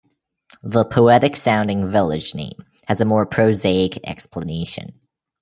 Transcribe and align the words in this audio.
The 0.63 0.83
poetic-sounding 0.83 1.91
village 1.91 2.33
name 2.33 2.65
has 2.87 3.01
a 3.01 3.05
more 3.05 3.27
prosaic 3.27 3.99
explanation. 4.03 4.99